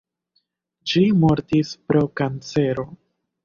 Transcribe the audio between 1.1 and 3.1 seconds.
mortis pro kancero.